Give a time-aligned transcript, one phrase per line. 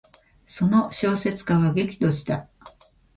[0.47, 2.49] その小説家は激怒した。